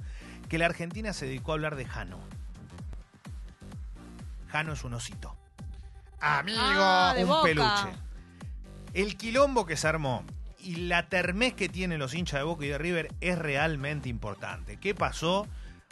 que 0.50 0.58
la 0.58 0.66
Argentina 0.66 1.14
se 1.14 1.26
dedicó 1.26 1.52
a 1.52 1.56
hablar 1.56 1.76
de 1.76 1.86
Jano. 1.86 2.20
Jano 4.50 4.74
es 4.74 4.84
un 4.84 4.94
osito. 4.94 5.36
Amigo. 6.20 6.60
Ah, 6.62 7.16
un 7.18 7.28
Boca. 7.28 7.44
peluche. 7.44 7.98
El 8.94 9.18
quilombo 9.18 9.66
que 9.66 9.76
se 9.76 9.88
armó 9.88 10.24
y 10.60 10.76
la 10.88 11.10
termés 11.10 11.54
que 11.54 11.68
tienen 11.68 12.00
los 12.00 12.14
hinchas 12.14 12.40
de 12.40 12.44
Boca 12.44 12.66
y 12.66 12.70
de 12.70 12.78
River 12.78 13.12
es 13.22 13.38
realmente 13.38 14.08
importante. 14.10 14.78
¿Qué 14.78 14.94
pasó? 14.96 15.48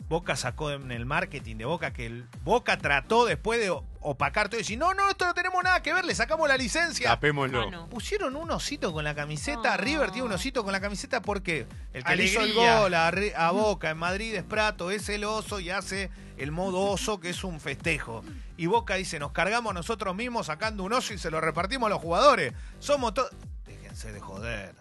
Boca 0.08 0.36
sacó 0.36 0.72
en 0.72 0.92
el 0.92 1.06
marketing 1.06 1.56
de 1.58 1.66
Boca 1.66 1.94
que 1.94 2.06
el 2.06 2.26
Boca 2.44 2.78
trató 2.78 3.26
después 3.26 3.60
de 3.60 3.70
opacar 4.02 4.50
todo 4.50 4.60
y 4.60 4.64
decir, 4.64 4.78
no, 4.78 4.94
no, 4.94 5.10
esto 5.10 5.26
no 5.26 5.34
tenemos 5.34 5.64
nada 5.64 5.82
que 5.82 5.94
ver, 5.94 6.06
le 6.06 6.16
sacamos 6.16 6.48
la 6.48 6.58
licencia. 6.58 7.10
Tapémoslo. 7.10 7.72
No. 7.72 7.90
Pusieron 7.90 8.36
un 8.36 8.52
osito 8.52 8.92
con 8.94 9.04
la 9.04 9.16
camiseta, 9.16 9.78
No. 9.78 9.84
River 9.84 10.12
tiene 10.12 10.28
un 10.28 10.34
osito 10.34 10.64
con 10.64 10.74
la 10.74 10.82
camiseta 10.82 11.22
porque 11.22 11.68
el 11.94 12.04
que 12.04 12.16
le 12.16 12.26
hizo 12.26 12.42
el 12.42 12.54
gol 12.54 12.94
a, 12.94 13.08
a 13.08 13.52
Boca 13.52 13.90
en 13.92 13.98
Madrid 13.98 14.36
es 14.36 14.44
Prato, 14.44 14.92
es 14.92 15.08
el 15.10 15.24
oso 15.24 15.60
y 15.60 15.70
hace 15.70 16.10
el 16.38 16.52
modo 16.52 16.82
oso 16.82 17.20
que 17.20 17.30
es 17.30 17.44
un 17.44 17.60
festejo. 17.60 18.24
Y 18.58 18.66
Boca 18.66 18.96
dice, 18.96 19.20
nos 19.20 19.32
cargamos 19.32 19.74
nosotros 19.74 20.16
mismos 20.16 20.48
sacando 20.48 20.84
un 20.84 20.94
oso 20.94 21.14
y 21.14 21.18
se 21.18 21.32
lo 21.32 21.40
repartimos 21.40 21.88
a 21.88 21.90
los 21.92 22.00
jugadores. 22.02 22.54
Somos 22.80 23.14
todos... 23.14 23.32
Déjense 23.66 24.12
de 24.12 24.20
joder. 24.20 24.76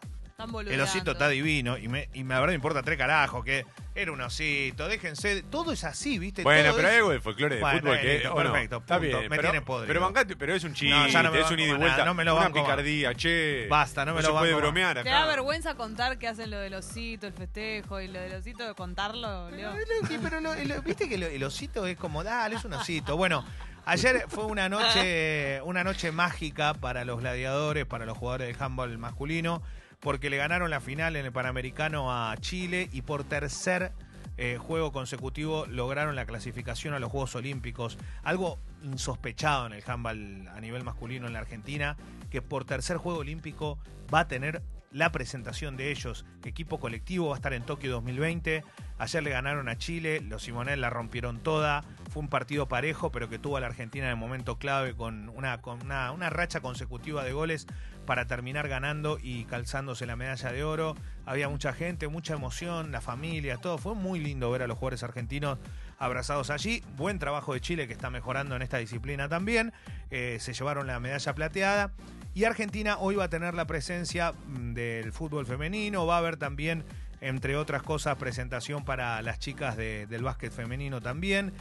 Están 0.45 0.67
El 0.73 0.81
osito 0.81 1.13
está 1.13 1.29
divino 1.29 1.77
y, 1.79 1.89
me, 1.89 2.09
y 2.15 2.25
me- 2.25 2.35
la 2.35 2.41
verdad 2.41 2.53
me 2.53 2.57
importa 2.57 2.83
tres 2.83 2.97
carajos 2.99 3.45
que 3.45 3.67
era 3.95 4.13
un 4.13 4.21
osito, 4.21 4.89
déjense, 4.89 5.35
de- 5.37 5.43
todo 5.43 5.73
es 5.73 5.85
así, 5.85 6.19
¿viste? 6.19 6.43
Bueno, 6.43 6.69
Todo 6.71 6.77
pero 6.77 6.89
es- 6.89 6.93
hay 6.93 6.99
algo 6.99 7.11
del 7.11 7.21
folclore 7.21 7.55
de 7.57 7.61
Bueno, 7.61 7.81
fútbol 7.81 7.99
que 8.01 8.13
listo, 8.15 8.33
bueno, 8.33 8.53
perfecto, 8.53 8.77
está 8.79 8.99
punto. 8.99 9.19
bien, 9.19 9.31
Me 9.31 9.37
pero, 9.37 9.51
tiene 9.51 9.65
podrido. 9.67 9.87
pero 9.89 10.01
bancate, 10.01 10.37
pero 10.37 10.55
es 10.55 10.65
un 10.65 10.75
chiste, 10.75 10.95
No, 10.97 11.07
ya 11.09 11.23
no 11.23 11.31
me 11.33 11.41
es 11.41 11.51
un 11.51 11.59
ida 11.59 11.69
y 11.69 11.75
vuelta, 11.75 11.89
nada, 11.91 12.05
no 12.07 12.15
me 12.15 12.25
lo 12.25 12.35
una 12.35 12.45
banco 12.45 12.59
más. 12.59 12.67
picardía, 12.67 13.15
che. 13.15 13.67
Basta, 13.69 14.05
no 14.05 14.15
me 14.15 14.23
lo 14.23 14.29
puede 14.31 14.53
banco 14.53 14.53
más. 14.53 14.61
bromear 14.63 14.95
¿Te 14.95 15.01
acá. 15.01 15.11
da 15.11 15.27
vergüenza 15.27 15.75
contar 15.75 16.19
que 16.19 16.29
hacen 16.29 16.51
lo 16.51 16.59
del 16.59 16.75
osito, 16.75 17.27
el 17.27 17.33
festejo 17.33 18.01
y 18.01 18.09
lo 18.09 18.21
del 18.21 18.35
osito 18.35 18.67
de 18.67 18.75
contarlo, 18.75 19.51
Leo? 19.51 19.73
Pero, 19.73 20.17
lo- 20.17 20.23
pero 20.23 20.41
lo- 20.41 20.55
lo- 20.77 20.83
viste 20.83 21.09
que 21.09 21.19
lo- 21.19 21.27
el 21.27 21.43
osito 21.45 21.87
es 21.87 21.97
como, 21.97 22.25
dale, 22.25 22.57
es 22.57 22.65
un 22.65 22.73
osito. 22.75 23.17
Bueno, 23.17 23.45
ayer 23.87 24.25
fue 24.29 24.45
una 24.47 24.69
noche, 24.69 25.61
una 25.65 25.85
noche 25.85 26.13
mágica 26.13 26.75
para 26.75 27.05
los 27.05 27.21
gladiadores, 27.21 27.87
para 27.87 28.07
los 28.07 28.17
jugadores 28.17 28.49
del 28.49 28.57
handball 28.63 28.97
masculino, 28.99 29.63
porque 30.01 30.31
le 30.31 30.39
ganaron 30.39 30.71
la 30.71 30.81
final 30.81 31.17
en 31.17 31.27
el 31.27 31.33
Panamericano 31.33 32.13
a 32.13 32.35
Chile 32.39 32.89
y 32.93 33.03
por 33.03 33.25
tercer 33.25 33.93
eh, 34.39 34.57
juego 34.59 34.93
consecutivo 34.93 35.67
lograron 35.67 36.17
la 36.17 36.25
clasificación 36.25 36.95
a 36.95 36.99
los 36.99 37.11
Juegos 37.11 37.35
Olímpicos. 37.35 37.99
Algo 38.23 38.59
insospechado 38.83 39.67
en 39.67 39.75
el 39.75 39.83
handball 39.87 40.49
a 40.49 40.61
nivel 40.61 40.83
masculino 40.83 41.27
en 41.27 41.35
la 41.35 41.41
Argentina, 41.41 41.97
que 42.31 42.41
por 42.41 42.65
tercer 42.65 42.97
juego 42.97 43.19
olímpico 43.19 43.79
va 44.13 44.21
a 44.21 44.29
tener 44.29 44.63
la 44.93 45.13
presentación 45.13 45.77
de 45.77 45.91
ellos. 45.91 46.25
Equipo 46.45 46.81
colectivo 46.81 47.29
va 47.29 47.35
a 47.35 47.37
estar 47.37 47.53
en 47.53 47.63
Tokio 47.63 47.93
2020. 47.93 48.65
Ayer 48.99 49.23
le 49.23 49.31
ganaron 49.31 49.69
a 49.69 49.79
Chile, 49.79 50.21
los 50.21 50.43
Simonel 50.43 50.81
la 50.81 50.91
rompieron 50.91 51.41
toda. 51.41 51.85
Fue 52.11 52.21
un 52.23 52.29
partido 52.29 52.67
parejo, 52.67 53.13
pero 53.13 53.29
que 53.29 53.39
tuvo 53.39 53.57
a 53.57 53.61
la 53.61 53.69
Argentina 53.69 54.07
en 54.07 54.11
el 54.11 54.17
momento 54.17 54.59
clave 54.59 54.95
con 54.95 55.29
una, 55.29 55.63
con 55.63 55.81
una, 55.83 56.11
una 56.11 56.29
racha 56.29 56.61
consecutiva 56.61 57.25
de 57.25 57.33
goles 57.33 57.67
para 58.05 58.27
terminar 58.27 58.69
ganando 58.69 59.19
y 59.23 59.45
calzándose 59.45 60.07
la 60.07 60.17
medalla 60.17 60.51
de 60.51 60.65
oro. 60.65 60.97
Había 61.25 61.49
mucha 61.49 61.73
gente, 61.73 62.09
mucha 62.09 62.35
emoción, 62.35 62.91
la 62.91 63.01
familia, 63.01 63.59
todo. 63.59 63.79
Fue 63.79 63.95
muy 63.95 64.19
lindo 64.19 64.51
ver 64.51 64.63
a 64.63 64.67
los 64.67 64.77
jugadores 64.77 65.05
argentinos 65.05 65.59
abrazados 65.99 66.51
allí. 66.51 66.83
Buen 66.97 67.21
trabajo 67.21 67.55
de 67.55 67.61
Chile 67.61 67.87
que 67.87 67.93
está 67.93 68.11
mejorando 68.11 68.57
en 68.57 68.63
esta 68.63 68.79
disciplina 68.79 69.29
también. 69.29 69.73
Eh, 70.11 70.39
se 70.41 70.53
llevaron 70.53 70.89
la 70.89 70.99
medalla 70.99 71.35
plateada. 71.35 71.93
Y 72.35 72.45
Argentina 72.45 72.97
hoy 72.99 73.17
va 73.17 73.25
a 73.25 73.31
tener 73.31 73.55
la 73.55 73.67
presencia 73.67 74.33
mm, 74.33 74.73
del 74.75 75.13
fútbol 75.13 75.47
femenino, 75.47 76.07
va 76.07 76.17
a 76.17 76.19
haber 76.19 76.37
también 76.37 76.85
entre 77.21 77.57
otras 77.57 77.83
cosas, 77.83 78.17
presentación 78.17 78.83
para 78.85 79.21
las 79.21 79.39
chicas 79.39 79.77
de- 79.77 80.07
del 80.07 80.23
básquet 80.23 80.51
femenino 80.53 81.01
también. 81.03 81.53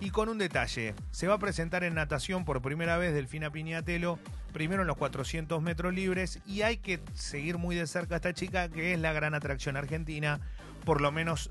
Y 0.00 0.10
con 0.10 0.28
un 0.28 0.38
detalle, 0.38 0.94
se 1.10 1.26
va 1.26 1.34
a 1.34 1.38
presentar 1.38 1.82
en 1.82 1.94
natación 1.94 2.44
por 2.44 2.62
primera 2.62 2.96
vez 2.98 3.12
Delfina 3.12 3.50
Piñatelo, 3.50 4.20
primero 4.52 4.82
en 4.82 4.86
los 4.86 4.96
400 4.96 5.60
metros 5.60 5.92
libres, 5.92 6.38
y 6.46 6.62
hay 6.62 6.76
que 6.76 7.00
seguir 7.14 7.58
muy 7.58 7.74
de 7.74 7.84
cerca 7.88 8.14
a 8.14 8.18
esta 8.18 8.32
chica, 8.32 8.68
que 8.68 8.92
es 8.94 9.00
la 9.00 9.12
gran 9.12 9.34
atracción 9.34 9.76
argentina, 9.76 10.38
por 10.84 11.00
lo 11.00 11.10
menos, 11.10 11.50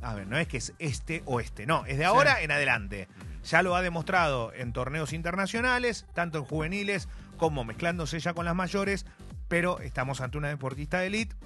a 0.00 0.14
ver, 0.14 0.26
no 0.26 0.38
es 0.38 0.48
que 0.48 0.56
es 0.56 0.72
este 0.78 1.22
o 1.26 1.40
este, 1.40 1.66
no, 1.66 1.84
es 1.84 1.98
de 1.98 2.06
ahora 2.06 2.40
en 2.40 2.52
adelante. 2.52 3.06
Ya 3.44 3.62
lo 3.62 3.74
ha 3.76 3.82
demostrado 3.82 4.52
en 4.52 4.72
torneos 4.72 5.12
internacionales, 5.12 6.06
tanto 6.14 6.38
en 6.38 6.44
juveniles 6.44 7.08
como 7.36 7.64
mezclándose 7.64 8.18
ya 8.20 8.34
con 8.34 8.44
las 8.44 8.54
mayores, 8.54 9.06
pero 9.48 9.80
estamos 9.80 10.20
ante 10.20 10.38
una 10.38 10.48
deportista 10.48 10.98
de 10.98 11.06
elite. 11.06 11.36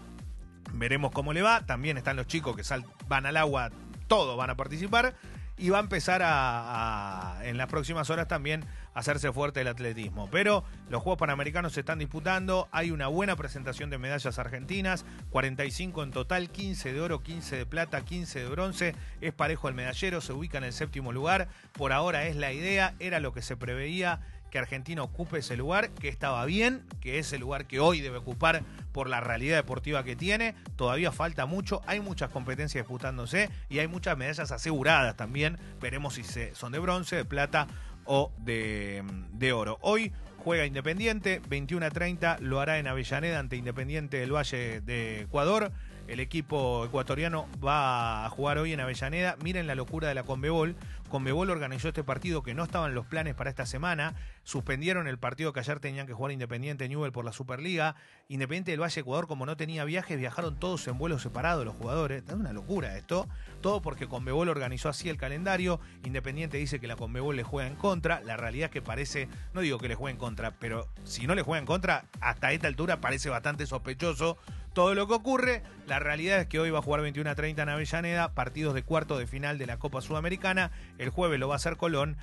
Veremos 0.73 1.13
cómo 1.13 1.33
le 1.33 1.43
va. 1.43 1.67
También 1.67 1.99
están 1.99 2.17
los 2.17 2.27
chicos 2.27 2.57
que 2.57 2.65
sal- 2.65 2.85
van 3.09 3.27
al 3.27 3.37
agua, 3.37 3.71
todos 4.09 4.37
van 4.37 4.51
a 4.51 4.57
participar. 4.57 5.15
Y 5.59 5.69
va 5.69 5.79
a 5.79 5.83
empezar 5.83 6.23
a, 6.23 7.37
a, 7.39 7.45
en 7.47 7.57
las 7.59 7.69
próximas 7.69 8.09
horas 8.11 8.27
también 8.27 8.65
hacerse 8.95 9.33
fuerte 9.33 9.61
el 9.61 9.69
atletismo. 9.69 10.29
Pero 10.31 10.65
los 10.89 11.03
Juegos 11.03 11.19
Panamericanos 11.19 11.73
se 11.73 11.81
están 11.81 11.99
disputando. 11.99 12.69
Hay 12.73 12.91
una 12.91 13.09
buena 13.09 13.37
presentación 13.37 13.91
de 13.91 13.99
medallas 13.99 14.39
argentinas. 14.39 15.05
45 15.31 16.03
en 16.03 16.11
total, 16.11 16.51
15 16.51 16.93
de 16.93 17.01
oro, 17.01 17.23
15 17.23 17.57
de 17.57 17.67
plata, 17.67 18.05
15 18.05 18.41
de 18.41 18.49
bronce. 18.49 18.95
Es 19.21 19.33
parejo 19.33 19.69
el 19.69 19.75
medallero, 19.75 20.21
se 20.21 20.33
ubica 20.33 20.59
en 20.59 20.65
el 20.65 20.73
séptimo 20.73 21.13
lugar. 21.13 21.49
Por 21.73 21.93
ahora 21.93 22.27
es 22.27 22.37
la 22.37 22.53
idea, 22.53 22.95
era 22.99 23.21
lo 23.21 23.33
que 23.33 23.43
se 23.43 23.57
preveía 23.57 24.21
que 24.53 24.59
Argentina 24.59 25.03
ocupe 25.03 25.39
ese 25.39 25.57
lugar, 25.57 25.91
que 25.93 26.09
estaba 26.09 26.45
bien, 26.45 26.85
que 27.01 27.19
es 27.19 27.33
el 27.33 27.41
lugar 27.41 27.67
que 27.67 27.81
hoy 27.81 28.03
debe 28.03 28.19
ocupar 28.19 28.63
por 28.93 29.09
la 29.09 29.19
realidad 29.19 29.57
deportiva 29.57 30.05
que 30.05 30.15
tiene. 30.15 30.55
Todavía 30.77 31.11
falta 31.11 31.47
mucho, 31.47 31.81
hay 31.87 32.01
muchas 32.01 32.29
competencias 32.29 32.85
disputándose 32.85 33.49
y 33.71 33.79
hay 33.79 33.89
muchas 33.89 34.19
medallas 34.19 34.53
aseguradas 34.53 35.17
también. 35.17 35.59
Veremos 35.81 36.15
si 36.15 36.23
se, 36.23 36.55
son 36.55 36.71
de 36.71 36.81
bronce, 36.81 37.17
de 37.17 37.25
plata 37.25 37.67
o 38.05 38.33
de, 38.39 39.03
de 39.33 39.53
oro. 39.53 39.79
Hoy 39.81 40.13
juega 40.39 40.67
Independiente, 40.67 41.41
21 41.49 41.87
a 41.87 41.91
30, 41.91 42.39
lo 42.41 42.61
hará 42.61 42.79
en 42.79 42.87
Avellaneda 42.87 43.39
ante 43.39 43.57
Independiente 43.57 44.19
del 44.19 44.35
Valle 44.35 44.81
de 44.81 45.23
Ecuador. 45.23 45.73
El 46.09 46.19
equipo 46.21 46.85
ecuatoriano 46.85 47.47
va 47.65 48.27
a 48.27 48.31
jugar 48.31 48.59
hoy 48.59 48.73
en 48.73 48.81
Avellaneda. 48.81 49.37
Miren 49.43 49.67
la 49.67 49.75
locura 49.75 50.09
de 50.09 50.15
la 50.15 50.25
Conmebol. 50.25 50.75
Conmebol 51.13 51.51
organizó 51.51 51.89
este 51.89 52.03
partido 52.03 52.43
que 52.43 52.55
no 52.55 52.65
estaban 52.65 52.95
los 52.95 53.05
planes 53.05 53.35
para 53.35 53.51
esta 53.51 53.67
semana. 53.67 54.15
Suspendieron 54.45 55.07
el 55.07 55.19
partido 55.19 55.53
que 55.53 55.61
ayer 55.61 55.79
tenían 55.79 56.07
que 56.07 56.15
jugar 56.15 56.33
Independiente 56.33 56.89
Newell 56.89 57.13
por 57.13 57.27
la 57.27 57.35
Superliga. 57.35 57.97
Independiente 58.29 58.71
del 58.71 58.81
Valle 58.81 59.03
Ecuador, 59.03 59.27
como 59.27 59.45
no 59.45 59.55
tenía 59.55 59.85
viajes, 59.85 60.19
viajaron 60.19 60.59
todos 60.59 60.89
en 60.89 60.97
vuelos 60.97 61.21
separados 61.21 61.67
los 61.67 61.77
jugadores. 61.77 62.23
Es 62.27 62.33
una 62.33 62.55
locura 62.55 62.97
esto. 62.97 63.29
Todo 63.61 63.83
porque 63.83 64.09
Conmebol 64.09 64.49
organizó 64.49 64.89
así 64.89 65.11
el 65.11 65.19
calendario. 65.19 65.81
Independiente 66.03 66.57
dice 66.57 66.81
que 66.81 66.87
la 66.87 66.97
Conmebol 66.97 67.37
le 67.37 67.43
juega 67.43 67.69
en 67.69 67.77
contra. 67.77 68.23
La 68.23 68.39
realidad 68.39 68.69
es 68.69 68.73
que 68.73 68.81
parece, 68.81 69.29
no 69.53 69.61
digo 69.61 69.77
que 69.77 69.89
le 69.89 69.97
juegue 69.97 70.15
en 70.15 70.19
contra, 70.19 70.53
pero 70.53 70.89
si 71.05 71.27
no 71.27 71.35
le 71.35 71.43
juega 71.43 71.59
en 71.59 71.67
contra, 71.67 72.07
hasta 72.23 72.53
esta 72.53 72.69
altura 72.69 73.03
parece 73.03 73.29
bastante 73.29 73.67
sospechoso 73.67 74.39
todo 74.73 74.95
lo 74.95 75.07
que 75.07 75.15
ocurre. 75.15 75.63
La 75.87 75.99
realidad 75.99 76.41
es 76.41 76.47
que 76.47 76.61
hoy 76.61 76.71
va 76.71 76.79
a 76.81 76.83
jugar 76.83 77.01
21 77.01 77.31
a 77.31 77.35
30 77.35 77.63
en 77.63 77.69
Avellaneda, 77.69 78.33
partidos 78.35 78.75
de 78.75 78.83
cuarto 78.83 79.19
de 79.19 79.27
final 79.27 79.59
de 79.59 79.67
la 79.67 79.79
Copa 79.79 80.01
Sudamericana. 80.01 80.71
El 80.99 81.11
jueves 81.11 81.39
lo 81.39 81.49
va 81.49 81.55
a 81.55 81.57
hacer 81.57 81.77
Colón. 81.77 82.17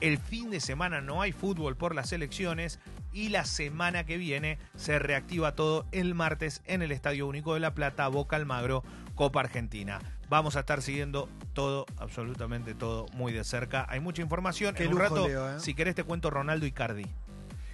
El 0.00 0.18
fin 0.18 0.50
de 0.50 0.60
semana 0.60 1.00
no 1.00 1.22
hay 1.22 1.32
fútbol 1.32 1.76
por 1.76 1.94
las 1.94 2.12
elecciones 2.12 2.80
y 3.14 3.30
la 3.30 3.46
semana 3.46 4.04
que 4.04 4.18
viene 4.18 4.58
se 4.76 4.98
reactiva 4.98 5.54
todo 5.54 5.86
el 5.90 6.14
martes 6.14 6.62
en 6.66 6.82
el 6.82 6.92
Estadio 6.92 7.26
Único 7.26 7.54
de 7.54 7.60
La 7.60 7.72
Plata, 7.72 8.06
Boca 8.08 8.36
Almagro, 8.36 8.84
Copa 9.14 9.40
Argentina. 9.40 10.00
Vamos 10.28 10.56
a 10.56 10.60
estar 10.60 10.82
siguiendo 10.82 11.30
todo, 11.54 11.86
absolutamente 11.96 12.74
todo, 12.74 13.06
muy 13.14 13.32
de 13.32 13.42
cerca. 13.44 13.86
Hay 13.88 14.00
mucha 14.00 14.20
información. 14.20 14.74
Qué 14.74 14.84
en 14.84 14.90
un 14.90 14.98
lujo, 14.98 15.14
rato, 15.14 15.28
Leo, 15.28 15.56
¿eh? 15.56 15.60
si 15.60 15.72
querés, 15.72 15.94
te 15.94 16.04
cuento 16.04 16.28
Ronaldo 16.28 16.66
Icardi. 16.66 17.06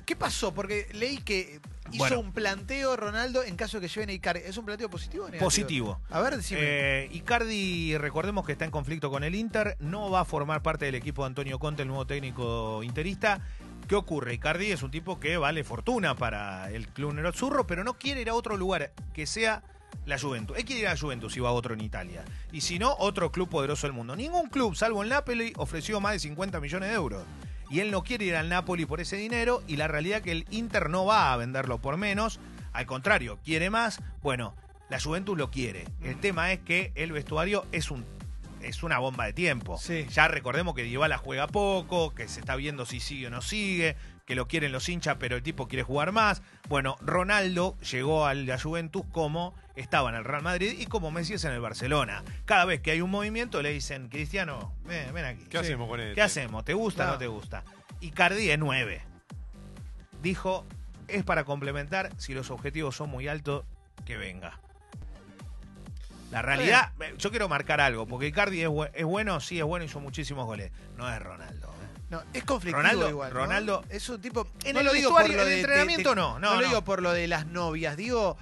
¿Qué 0.05 0.17
pasó? 0.17 0.53
Porque 0.55 0.89
leí 0.93 1.19
que 1.19 1.61
hizo 1.91 1.99
Bueno. 1.99 2.21
un 2.21 2.33
planteo 2.33 2.97
Ronaldo 2.97 3.43
en 3.43 3.57
caso 3.57 3.79
de 3.81 3.87
que 3.87 3.93
lleven 3.93 4.11
a 4.11 4.13
Icardi. 4.13 4.41
¿Es 4.45 4.57
un 4.57 4.65
planteo 4.65 4.89
positivo 4.91 5.25
o 5.25 5.27
negativo? 5.27 5.47
Positivo. 5.47 6.01
A 6.11 6.21
ver, 6.21 6.37
decime. 6.37 6.61
Eh, 6.63 7.09
Icardi, 7.13 7.97
recordemos 7.99 8.45
que 8.47 8.53
está 8.53 8.65
en 8.65 8.71
conflicto 8.71 9.11
con 9.11 9.25
el 9.25 9.35
Inter, 9.35 9.77
no 9.81 10.11
va 10.11 10.21
a 10.21 10.25
formar 10.25 10.63
parte 10.63 10.85
del 10.87 10.95
equipo 10.95 11.23
de 11.23 11.27
Antonio 11.29 11.59
Conte, 11.59 11.83
el 11.83 11.89
nuevo 11.89 12.07
técnico 12.07 12.83
interista. 12.83 13.41
¿Qué 13.89 13.95
ocurre? 13.97 14.35
Icardi 14.35 14.71
es 14.73 14.83
un 14.83 14.91
tipo 14.91 15.19
que 15.21 15.37
vale 15.37 15.65
fortuna 15.65 16.15
para 16.15 16.71
el 16.71 16.89
club 16.89 17.13
Nerazzurro, 17.15 17.67
pero 17.67 17.85
no 17.85 17.95
quiere 17.99 18.21
ir 18.23 18.31
a 18.31 18.35
otro 18.35 18.57
lugar 18.57 18.93
que 19.13 19.27
sea 19.27 19.63
la 20.07 20.19
Juventus. 20.19 20.57
Él 20.57 20.65
quiere 20.65 20.83
ir 20.83 20.89
a 20.89 20.95
la 20.95 20.99
Juventus 21.01 21.37
y 21.37 21.41
va 21.41 21.51
a 21.51 21.53
otro 21.53 21.75
en 21.75 21.81
Italia. 21.81 22.25
Y 22.53 22.63
si 22.63 22.79
no, 22.79 22.95
otro 22.99 23.31
club 23.31 23.49
poderoso 23.49 23.87
del 23.87 23.93
mundo. 23.95 24.17
Ningún 24.17 24.49
club, 24.49 24.75
salvo 24.75 25.03
el 25.03 25.09
Napoli, 25.11 25.53
ofreció 25.57 26.01
más 26.01 26.13
de 26.15 26.19
50 26.21 26.61
millones 26.61 26.89
de 26.89 26.95
euros. 26.95 27.23
Y 27.73 27.81
él 27.81 27.91
no 27.91 28.05
quiere 28.05 28.27
ir 28.27 28.37
al 28.37 28.51
Napoli 28.51 28.85
por 28.85 29.01
ese 29.01 29.17
dinero 29.17 29.63
y 29.67 29.77
la 29.77 29.89
realidad 29.89 30.19
es 30.19 30.25
que 30.25 30.33
el 30.33 30.47
Inter 30.51 30.91
no 30.91 31.07
va 31.07 31.33
a 31.33 31.37
venderlo 31.39 31.79
por 31.79 31.97
menos. 31.97 32.39
Al 32.75 32.85
contrario, 32.85 33.39
quiere 33.43 33.71
más. 33.71 34.03
Bueno, 34.23 34.55
la 34.91 35.01
Juventus 35.01 35.39
lo 35.39 35.51
quiere. 35.51 35.87
El 36.03 36.21
tema 36.21 36.53
es 36.53 36.61
que 36.61 36.93
el 36.97 37.13
vestuario 37.13 37.65
es 37.73 37.91
un 37.91 38.05
es 38.61 38.83
una 38.83 38.99
bomba 38.99 39.25
de 39.25 39.33
tiempo. 39.33 39.79
Sí. 39.79 40.07
Ya 40.11 40.29
recordemos 40.29 40.75
que 40.75 40.83
Dybala 40.83 41.17
juega 41.17 41.47
poco, 41.47 42.15
que 42.15 42.29
se 42.29 42.41
está 42.41 42.57
viendo 42.57 42.85
si 42.85 43.01
sigue 43.01 43.29
o 43.29 43.31
no 43.31 43.41
sigue, 43.41 43.97
que 44.27 44.35
lo 44.35 44.47
quieren 44.47 44.71
los 44.71 44.89
hinchas, 44.89 45.17
pero 45.19 45.37
el 45.37 45.43
tipo 45.43 45.67
quiere 45.67 45.83
jugar 45.83 46.13
más. 46.13 46.43
Bueno, 46.69 46.97
Ronaldo 47.01 47.77
llegó 47.81 48.27
a 48.27 48.35
la 48.35 48.61
Juventus 48.61 49.05
como 49.11 49.55
estaba 49.77 50.11
en 50.11 50.17
el 50.17 50.25
Real 50.25 50.43
Madrid 50.43 50.75
y 50.79 50.87
como 50.87 51.11
Messi 51.11 51.35
es 51.35 51.45
en 51.45 51.53
el 51.53 51.61
Barcelona. 51.61 52.23
Cada 52.45 52.65
vez 52.65 52.81
que 52.81 52.91
hay 52.91 53.01
un 53.01 53.11
movimiento 53.11 53.63
le 53.63 53.73
dicen, 53.73 54.09
Cristiano, 54.09 54.75
ven, 54.85 55.13
ven 55.15 55.25
aquí. 55.25 55.45
¿Qué 55.49 55.59
hacemos 55.59 55.89
con 55.89 56.01
él? 56.01 56.15
¿Qué 56.15 56.23
hacemos? 56.23 56.65
¿Te 56.65 56.75
gusta 56.75 57.09
o 57.09 57.13
no 57.13 57.19
te 57.19 57.27
gusta? 57.27 57.65
Icardi 58.01 58.51
es 58.51 58.59
9. 58.59 59.03
Dijo, 60.23 60.65
es 61.09 61.25
para 61.25 61.45
complementar, 61.45 62.11
si 62.17 62.35
los 62.35 62.51
objetivos 62.51 62.97
son 62.97 63.11
muy 63.11 63.29
altos, 63.29 63.65
que 64.05 64.17
venga. 64.17 64.59
La 66.31 66.41
realidad, 66.41 66.93
eh, 67.01 67.15
yo 67.19 67.31
quiero 67.31 67.49
marcar 67.49 67.81
algo, 67.81 68.07
porque 68.07 68.27
Icardi 68.29 68.63
es, 68.63 68.69
bu- 68.69 68.91
es 68.95 69.05
bueno, 69.05 69.39
sí 69.41 69.59
es 69.59 69.65
bueno, 69.65 69.85
hizo 69.85 70.01
muchísimos 70.01 70.47
goles. 70.47 70.73
No 70.97 71.13
es 71.13 71.21
Ronaldo. 71.21 71.67
¿eh? 71.69 72.01
No, 72.09 72.23
es 72.33 72.45
conflictivo 72.45 72.83
Ronaldo- 72.83 73.09
igual. 73.11 73.67
¿no? 73.67 73.83
Es 73.91 74.09
un 74.09 74.21
tipo. 74.21 74.47
En 74.65 74.75
no 74.75 74.81
el 74.81 74.87
lo 74.87 74.93
digo 74.93 75.11
por 75.11 75.21
lo 75.29 75.35
en 75.35 75.41
el 75.41 75.47
de. 75.47 75.61
entrenamiento 75.61 76.11
de- 76.11 76.17
no, 76.17 76.39
no, 76.39 76.55
lo 76.55 76.61
no. 76.63 76.67
digo 76.69 76.83
por 76.83 77.03
lo 77.03 77.13
de 77.13 77.29
las 77.29 77.47
novias. 77.47 77.97
Digo, 77.99 78.39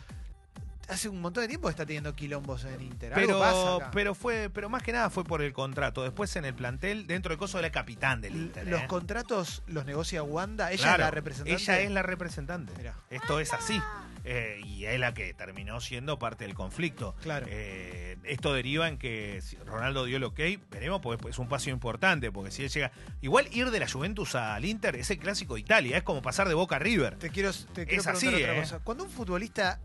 hace 0.90 1.09
un 1.09 1.20
montón 1.20 1.42
de 1.42 1.49
tiempo 1.49 1.68
que 1.68 1.70
está 1.70 1.87
teniendo 1.87 2.14
quilombos 2.14 2.64
en 2.64 2.80
Inter. 2.80 3.14
Algo 3.14 3.38
pasa 3.38 3.52
Pero, 3.52 3.76
acá. 3.76 3.90
pero 3.92 4.14
fue, 4.14 4.50
pero 4.52 4.68
más 4.68 4.82
que 4.82 4.92
nada 4.92 5.11
fue 5.11 5.25
por 5.25 5.42
el 5.42 5.52
contrato. 5.52 6.02
Después 6.02 6.35
en 6.37 6.44
el 6.44 6.54
plantel, 6.54 7.06
dentro 7.06 7.30
del 7.30 7.38
coso 7.38 7.59
de 7.59 7.62
la 7.62 7.70
capitán 7.70 8.20
del 8.20 8.35
Inter. 8.37 8.66
los 8.66 8.82
¿eh? 8.82 8.87
contratos 8.87 9.62
los 9.66 9.87
negocia 9.87 10.23
Wanda. 10.23 10.73
Ella 10.73 10.82
Claro, 10.82 10.94
es 10.94 11.06
la 11.06 11.11
representante. 11.11 11.62
Ella 11.62 11.80
es 11.80 11.90
la 11.90 12.02
representante. 12.02 12.73
Mirá. 12.76 12.94
Esto 13.11 13.40
es 13.40 13.52
así. 13.52 13.80
Eh, 14.25 14.61
y 14.64 14.85
es 14.85 15.00
la 15.00 15.14
que 15.14 15.32
terminó 15.32 15.80
siendo 15.80 16.18
parte 16.18 16.44
del 16.44 16.54
conflicto. 16.54 17.14
Claro. 17.23 17.47
Eh, 17.49 18.18
esto 18.25 18.52
deriva 18.52 18.87
en 18.88 18.99
que 18.99 19.42
Ronaldo 19.64 20.04
dio 20.04 20.18
el 20.18 20.25
ok, 20.25 20.40
veremos, 20.70 21.00
porque 21.00 21.30
es 21.30 21.38
un 21.38 21.49
paso 21.49 21.70
importante, 21.70 22.30
porque 22.30 22.50
si 22.50 22.64
él 22.64 22.68
llega... 22.68 22.92
Igual 23.23 23.49
ir 23.52 23.70
de 23.70 23.80
la 23.80 23.88
Juventus 23.88 24.35
al 24.35 24.64
Inter 24.64 24.97
es 24.97 25.11
el 25.11 25.18
clásico 25.18 25.54
de 25.54 25.61
Italia, 25.61 25.97
es 25.97 26.02
como 26.02 26.20
pasar 26.20 26.49
de 26.49 26.54
Boca 26.54 26.76
a 26.76 26.78
River. 26.78 27.16
Te 27.16 27.30
quiero, 27.30 27.50
te 27.73 27.87
quiero 27.87 28.02
Es 28.02 28.06
así, 28.06 28.28
otra 28.28 28.56
cosa. 28.56 28.80
Cuando 28.80 29.04
un 29.04 29.11
futbolista 29.11 29.80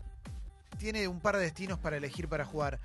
tiene 0.76 1.08
un 1.08 1.20
par 1.20 1.36
de 1.36 1.42
destinos 1.42 1.78
para 1.78 1.96
elegir 1.96 2.28
para 2.28 2.44
jugar, 2.44 2.78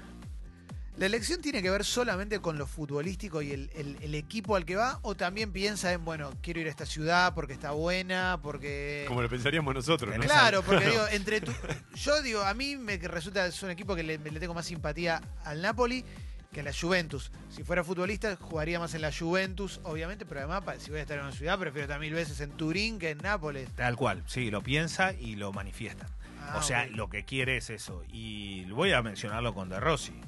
¿la 0.98 1.06
elección 1.06 1.42
tiene 1.42 1.62
que 1.62 1.70
ver 1.70 1.84
solamente 1.86 2.40
con 2.40 2.58
lo 2.58 2.68
futbolístico 2.68 3.42
y 3.42 3.52
el, 3.52 3.70
el- 3.76 3.98
el 4.02 4.16
equipo 4.16 4.56
al 4.56 4.66
que 4.66 4.76
va? 4.76 5.00
¿O 5.04 5.16
también 5.16 5.52
piensa 5.52 5.92
en, 5.94 6.04
bueno, 6.06 6.32
quiero 6.42 6.60
ir 6.60 6.68
a 6.68 6.70
esta 6.70 6.86
ciudad 6.86 7.34
porque 7.34 7.54
está 7.54 7.72
buena, 7.72 8.40
porque... 8.44 9.06
Como 9.08 9.22
lo 9.22 9.30
pensaríamos 9.30 9.74
nosotros, 9.74 10.16
¿no? 10.16 10.22
Claro, 10.24 10.62
porque 10.64 10.86
digo, 10.90 11.08
entre 11.12 11.42
tu- 11.42 11.54
yo 11.96 12.22
digo, 12.22 12.42
a 12.42 12.54
mí 12.54 12.76
me 12.76 12.98
resulta 12.98 13.46
es 13.48 13.64
un 13.64 13.70
equipo 13.72 13.96
que 13.96 14.04
le, 14.04 14.18
le 14.18 14.40
tengo 14.40 14.54
más 14.54 14.66
simpatía 14.66 15.22
al 15.46 15.62
Napoli 15.62 16.04
que 16.52 16.60
a 16.60 16.64
la 16.64 16.74
Juventus. 16.74 17.32
Si 17.50 17.64
fuera 17.64 17.82
futbolista, 17.82 18.36
jugaría 18.36 18.78
más 18.78 18.94
en 18.94 19.00
la 19.02 19.12
Juventus, 19.18 19.80
obviamente, 19.84 20.26
pero 20.26 20.42
además, 20.42 20.64
si 20.80 20.90
voy 20.92 21.00
a 21.00 21.04
estar 21.04 21.18
en 21.18 21.24
una 21.24 21.32
ciudad, 21.34 21.58
prefiero 21.58 21.84
estar 21.86 21.98
mil 21.98 22.14
veces 22.14 22.42
en 22.42 22.52
Turín 22.52 23.00
que 23.00 23.12
en 23.12 23.20
Nápoles. 23.20 23.70
Tal 23.74 23.96
cual, 23.96 24.22
sí, 24.28 24.52
lo 24.52 24.62
piensa 24.62 25.14
y 25.14 25.38
lo 25.38 25.54
manifiesta. 25.54 26.08
Ah, 26.50 26.58
o 26.58 26.62
sea, 26.62 26.86
lo 26.88 27.10
que 27.10 27.24
quiere 27.24 27.58
es 27.58 27.70
eso. 27.70 28.04
Y 28.12 28.66
voy 28.66 28.92
a 28.94 29.02
mencionarlo 29.02 29.54
con 29.54 29.70
De 29.70 29.80
Rossi. 29.80 30.20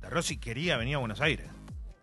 De 0.00 0.10
Rossi 0.10 0.38
quería 0.38 0.76
venir 0.76 0.96
a 0.96 0.98
Buenos 0.98 1.20
Aires. 1.20 1.48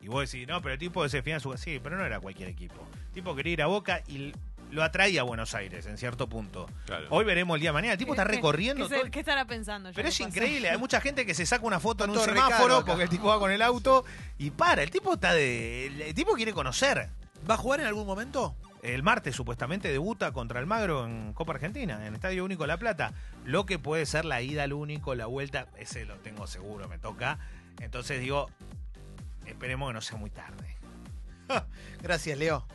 Y 0.02 0.08
vos 0.08 0.32
decís, 0.32 0.48
no, 0.48 0.62
pero 0.62 0.74
el 0.74 0.80
tipo 0.80 1.08
se 1.10 1.22
fía 1.22 1.40
su... 1.40 1.56
Sí, 1.58 1.80
pero 1.84 1.98
no 1.98 2.06
era 2.06 2.20
cualquier 2.20 2.48
equipo. 2.50 2.88
El 3.10 3.14
tipo 3.14 3.36
quería 3.36 3.54
ir 3.54 3.62
a 3.62 3.66
Boca 3.68 4.02
y 4.08 4.34
lo 4.72 4.84
atraía 4.84 5.22
a 5.22 5.24
Buenos 5.24 5.54
Aires 5.56 5.86
en 5.88 5.98
cierto 5.98 6.30
punto. 6.30 6.68
Claro. 6.86 7.08
Hoy 7.10 7.26
veremos 7.26 7.56
el 7.56 7.62
día 7.62 7.72
de 7.72 7.74
mañana. 7.74 7.94
El 7.94 8.00
tipo 8.00 8.14
está 8.14 8.24
¿Qué- 8.26 8.34
recorriendo 8.36 8.88
qué, 8.88 8.96
todo. 9.00 9.12
¿Qué 9.12 9.20
estará 9.20 9.46
pensando? 9.46 9.92
Pero 9.94 10.08
es 10.08 10.20
increíble, 10.22 10.70
hay 10.70 10.78
mucha 10.78 11.02
gente 11.02 11.26
que 11.26 11.34
se 11.34 11.46
saca 11.46 11.66
una 11.66 11.80
foto 11.82 12.06
en 12.06 12.12
un 12.12 12.20
semáforo 12.20 12.86
porque 12.86 13.04
el 13.04 13.10
tipo 13.10 13.26
va 13.28 13.40
con 13.40 13.52
el 13.52 13.62
auto 13.62 14.06
y 14.38 14.52
para. 14.52 14.84
El 14.84 14.92
tipo 14.92 15.16
está 15.16 15.34
de. 15.34 15.88
El 15.88 16.14
tipo 16.14 16.34
quiere 16.34 16.54
conocer. 16.54 17.10
¿Va 17.50 17.56
a 17.56 17.58
jugar 17.58 17.80
en 17.82 17.88
algún 17.88 18.06
momento? 18.06 18.56
El 18.82 19.04
martes 19.04 19.36
supuestamente 19.36 19.92
debuta 19.92 20.32
contra 20.32 20.60
el 20.60 20.66
Magro 20.66 21.06
en 21.06 21.34
Copa 21.34 21.54
Argentina, 21.54 22.06
en 22.06 22.16
Estadio 22.16 22.46
Único 22.46 22.66
La 22.66 22.78
Plata. 22.78 23.14
Lo 23.46 23.66
que 23.66 23.78
puede 23.78 24.06
ser 24.06 24.26
la 24.26 24.42
ida 24.42 24.64
al 24.64 24.74
Único, 24.74 25.16
la 25.16 25.26
vuelta, 25.26 25.68
ese 25.78 26.06
lo 26.06 26.16
tengo 26.18 26.48
seguro, 26.48 26.88
me 26.88 26.98
toca. 26.98 27.40
Entonces 27.82 28.22
digo, 28.22 28.50
esperemos 29.46 29.90
que 29.90 29.94
no 29.94 30.02
sea 30.02 30.18
muy 30.18 30.30
tarde. 30.30 30.78
Gracias, 32.02 32.38
Leo. 32.38 32.66